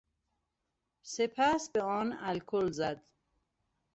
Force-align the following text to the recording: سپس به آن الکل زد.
سپس 1.13 1.69
به 1.73 1.81
آن 1.81 2.13
الکل 2.19 2.71
زد. 2.71 3.03